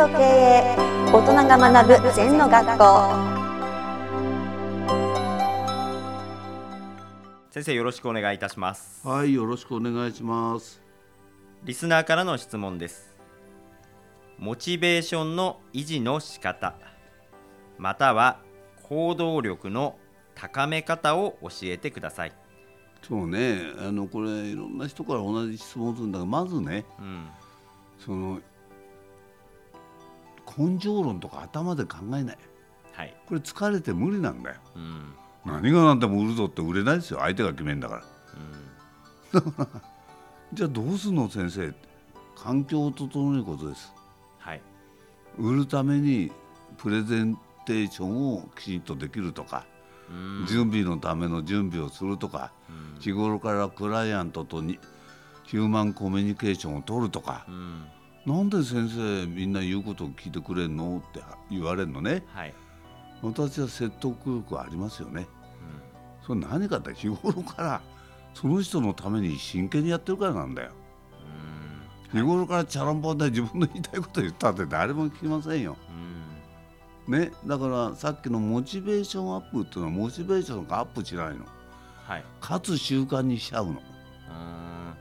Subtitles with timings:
[0.00, 0.76] と経営
[1.12, 2.84] 大人が学ぶ禅の学校。
[7.50, 9.06] 先生よろしくお願いいたします。
[9.06, 10.80] はい、よろしくお願いします。
[11.64, 13.14] リスナーからの質問です。
[14.38, 16.76] モチベーションの維持の仕方。
[17.76, 18.40] または
[18.84, 19.98] 行動力の
[20.34, 22.32] 高め方を教えてください。
[23.06, 27.28] そうね、あのこれいろんな人から同じ質問するんだが、まずね、うん。
[27.98, 28.40] その
[30.58, 32.38] 根性論とか頭で考えない。
[32.92, 34.56] はいこれ疲れて無理なんだよ。
[34.76, 35.14] うん
[35.44, 37.20] 何が何でも売るぞって売れないですよ。
[37.20, 38.02] 相手が決めんだから。
[40.52, 41.72] じゃあどうすんの先生。
[42.36, 43.92] 環境を整えることです。
[44.38, 44.60] はい
[45.38, 46.30] 売るために
[46.78, 49.64] プレゼンテーションをきちんとできるとか、
[50.10, 50.12] う
[50.44, 54.78] ん準備のための準備をするとか、うん日頃からクライアントとに
[55.44, 57.84] ヒューマンコミュニケーションを取るとかう、ん
[58.26, 60.98] なんで先生みんな言うことを聞いてくれんの？
[60.98, 62.22] って言われるのね。
[62.28, 62.54] はい
[63.22, 65.26] 私は説得力ありますよね、
[66.26, 67.82] それ何かって日頃から
[68.32, 70.70] その人のために真剣にやってるからなんだよ。
[72.12, 75.76] 日頃からチャランポンで自分の言いたいこと言ったって誰も聞きませんよ。
[77.08, 77.20] うん。
[77.20, 77.30] ね。
[77.44, 81.44] だからさっきのモチベーションアップっていうのはモチベーションがアップしないの。
[82.06, 82.24] はい。
[82.40, 83.72] かつ習慣にしちゃうの。
[83.72, 83.80] うん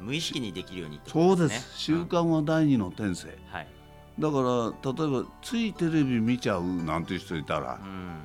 [0.00, 1.78] 無意識にできるようにってこそうです。
[1.78, 3.36] 習慣は第二の天性。
[3.50, 3.66] はい。
[4.18, 8.18] だから例えばついテレビ見ちゃうなんて人いたらうん。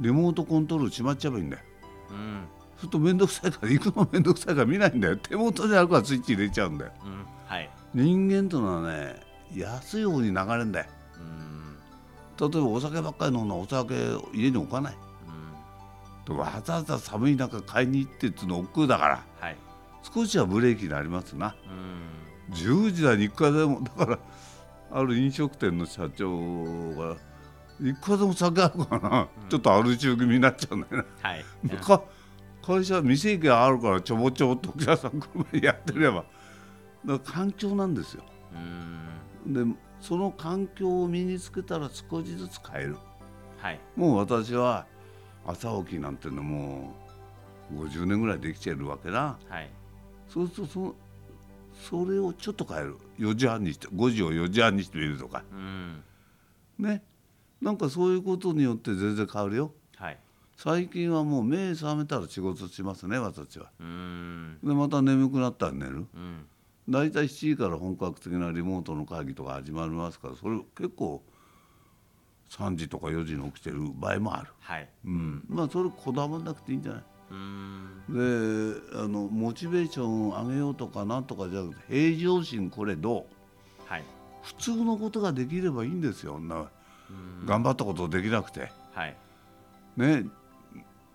[0.00, 1.62] リモートコントロールしまっちゃえばいいんだよ。
[2.10, 2.44] うん。
[2.76, 5.16] すると面倒くさいから行くの面倒くさいから見ないんだよ。
[5.16, 6.92] 手元にあるからスイッチ入れちゃうんだよ。
[7.04, 7.24] うん。
[7.46, 7.70] はい。
[7.94, 9.20] 人間というのはね
[9.54, 10.86] 安い方に流れんだよ。
[12.38, 12.50] うん。
[12.50, 13.94] 例えばお酒ばっかり飲んだらお酒
[14.34, 14.94] 家に置かない。
[16.28, 16.34] うん。
[16.34, 19.24] でわざわざ寒い中買いに行ってっていうの億劫だから。
[19.40, 19.56] はい
[20.02, 21.54] 少しはブレーキになりますな。
[21.70, 22.08] うん
[22.54, 24.18] 10時台にいくらでもだから
[24.90, 26.30] ある飲食店の社長
[26.94, 27.16] が
[27.82, 31.44] いくらでも酒あるからな、ちょっとアル中気味になっちゃうんだよね、はい。
[31.82, 32.02] か
[32.62, 36.16] 会社店行きがあるからちょぼちょぼっとお客さん来る前にやってれば。
[36.16, 36.26] だか
[37.04, 38.22] ら環境なんですよ。
[39.46, 39.72] うん。
[39.72, 42.96] でその環境を身につけたら少しずつ変える。
[43.58, 43.80] はい。
[43.94, 44.86] もう私は
[45.46, 46.94] 朝起きなんていうのも
[47.70, 49.70] う50年ぐらいできちゃうわけなはい
[50.28, 50.94] そうするとその
[51.80, 52.96] それをちょっと変える。
[53.18, 55.42] 4時半にして5時を4時半にしてみるとか。
[55.52, 56.02] うん。
[56.78, 57.02] ね。
[57.60, 59.72] なんかそういうことによって全然変わるよ。
[59.96, 60.18] はい。
[60.56, 63.70] 最近はもう目覚めたら仕事しますね私は。
[63.80, 64.58] うん。
[64.62, 66.06] でまた眠くなったら寝る。
[66.14, 66.46] うん。
[66.88, 71.22] だいたい7時から本格的なリモートの会議とか始まりますからそれ結構
[72.50, 74.88] 3時とか4時に起きてる場合もある、はい。
[75.04, 77.00] うん、まあそれこだわらなくていいんじゃない？
[77.00, 83.38] うんであのモチベーションを上げようとかなんとかじゃなくて平常心これどう
[83.88, 84.04] はい。
[84.42, 86.38] 普通のことができればいいんですよ。
[87.44, 88.70] 頑張ったことできなくて。
[88.92, 89.16] はい。
[89.96, 90.26] ね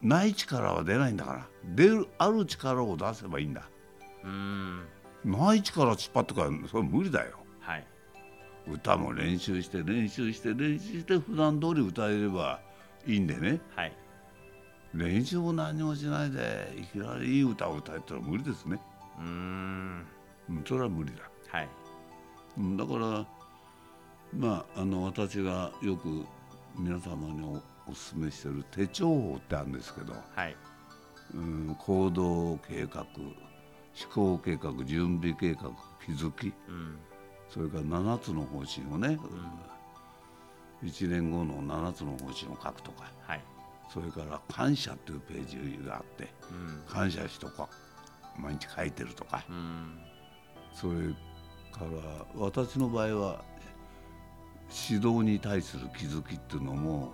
[0.00, 1.46] ない力は出ないんだから。
[1.64, 3.68] 出るある力を出せばいいんだ。
[4.24, 4.82] うん。
[5.24, 7.38] ない力突っ張ってからそれ無理だよ。
[7.60, 7.86] はい。
[8.68, 12.60] 歌も練習して練習して練習して普段通り歌えれば
[13.06, 13.60] いいんでね。
[13.76, 14.01] はい
[14.94, 18.78] 練習も何もしないでいきなりいい歌を歌えたら無理ですね、
[19.18, 20.06] うん
[20.50, 21.22] うん、それは無理だ。
[21.48, 21.68] はい。
[22.58, 23.26] うんだから
[24.36, 26.24] まああの私がよく
[26.78, 27.54] 皆様にお
[27.90, 30.56] お勧めしてる手帳法ってあるんですけど、はい。
[31.34, 35.70] うん、行動計画思考計画準備計画
[36.04, 36.98] 気づきうん。
[37.48, 39.18] それから7つの方針をね、
[40.82, 43.10] 1年後の7つの方針を書くとか。
[43.26, 43.51] はい
[43.92, 47.68] それから感謝っていうページがあってうん感謝しとか
[48.38, 49.44] 毎日書いてるとか。
[49.48, 49.98] うん
[50.74, 50.92] それ
[51.70, 53.44] から私の場合は
[54.88, 57.12] 指導に対する気づきっていうのも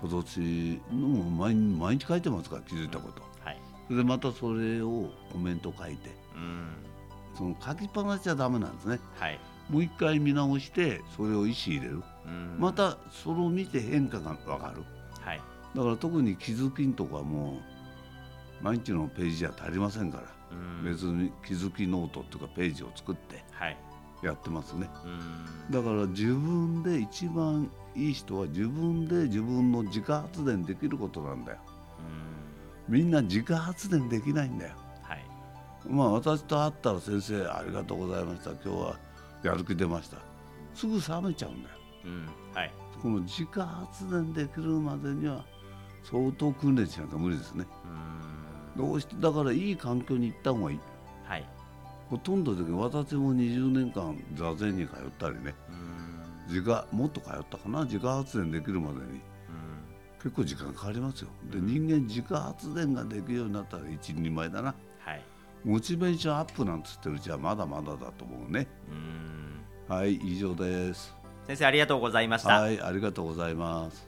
[0.00, 3.22] 今年のも毎日毎日書いてますから気づいたこと。
[3.44, 3.60] はい。
[3.88, 6.10] それでまたそれをコメント書いて。
[6.36, 6.68] うん
[7.36, 9.00] その書きっぱなしじゃダメなんですね。
[9.18, 9.40] はい。
[9.68, 12.02] もう一回見直してそれを意思入れる。
[12.26, 12.56] うん。
[12.60, 14.84] またそれを見て変化が分かる。
[15.20, 15.40] はい
[15.74, 17.60] だから特に気づきんとかも
[18.60, 20.24] 毎日のページじゃ足りませんから。
[20.50, 20.84] うん。
[20.84, 23.76] 別に気づきノートっていうかページを作ってはい。
[24.22, 24.88] やってますね。
[25.04, 25.72] うん。
[25.72, 31.58] だから自分で一番いい人は自分で自分の自家発電できることなんだよ。
[32.88, 34.74] みんな自家発電できないんだよ。
[35.02, 35.24] はい。
[35.86, 38.50] まあ私と会ったら先生ありがとうございました。
[38.52, 38.96] 今日は
[39.42, 40.16] やる気出ました。
[40.74, 41.74] すぐ冷めちゃうんだよ。
[42.06, 42.26] うん。
[42.54, 42.72] はい。
[43.02, 45.44] この自家発電できるまでには
[46.04, 47.66] 相当訓練しなきゃ無理ですね。
[48.76, 48.86] うん。
[48.86, 50.80] どうしてだからいい環境に行った方がいい？
[51.24, 51.44] はい。
[52.08, 55.54] ほとんどで私も20年間座禅に通ったりね。
[55.68, 56.46] うん。
[56.48, 57.84] 自家もっと通ったかな？
[57.84, 59.20] 自家発電できるまでに。
[60.20, 61.28] 結構時間かかりますよ。
[61.44, 64.74] で人間自家発電ができるようになったら一人前だな。
[64.98, 65.22] はい。
[65.64, 68.66] モチベーションアップなんつってるうちはまだまだだと思うね。
[68.90, 69.94] うん。
[69.96, 71.14] はい以上です。
[71.46, 74.07] 先生ありがとうございました、はいありがとうございます